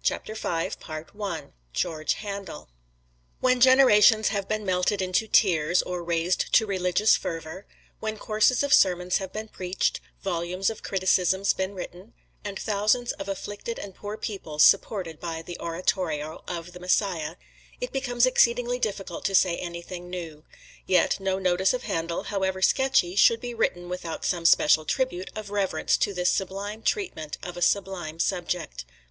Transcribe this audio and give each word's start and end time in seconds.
[Illustration: 0.00 0.74
GEORGE 0.78 0.78
HANDEL] 1.14 1.52
GEORGE 1.72 2.12
HANDEL 2.12 2.68
When 3.40 3.62
generations 3.62 4.28
have 4.28 4.46
been 4.46 4.66
melted 4.66 5.00
into 5.00 5.26
tears, 5.26 5.80
or 5.80 6.02
raised 6.04 6.52
to 6.52 6.66
religious 6.66 7.16
fervor 7.16 7.64
when 7.98 8.18
courses 8.18 8.62
of 8.62 8.74
sermons 8.74 9.16
have 9.16 9.32
been 9.32 9.48
preached, 9.48 10.00
volumes 10.20 10.68
of 10.68 10.82
criticisms 10.82 11.54
been 11.54 11.74
written, 11.74 12.12
and 12.44 12.58
thousands 12.58 13.12
of 13.12 13.26
afflicted 13.26 13.78
and 13.78 13.94
poor 13.94 14.18
people 14.18 14.58
supported 14.58 15.18
by 15.18 15.40
the 15.40 15.58
oratorio 15.58 16.44
of 16.46 16.74
"The 16.74 16.80
Messiah" 16.80 17.36
it 17.80 17.90
becomes 17.90 18.26
exceedingly 18.26 18.78
difficult 18.78 19.24
to 19.24 19.34
say 19.34 19.56
anything 19.56 20.10
new. 20.10 20.44
Yet 20.84 21.18
no 21.20 21.38
notice 21.38 21.72
of 21.72 21.84
Handel, 21.84 22.24
however 22.24 22.60
sketchy, 22.60 23.16
should 23.16 23.40
be 23.40 23.54
written 23.54 23.88
without 23.88 24.26
some 24.26 24.44
special 24.44 24.84
tribute 24.84 25.30
of 25.34 25.48
reverence 25.48 25.96
to 26.04 26.12
this 26.12 26.30
sublime 26.30 26.82
treatment 26.82 27.38
of 27.42 27.56
a 27.56 27.62
sublime 27.62 28.18
subject. 28.18 28.84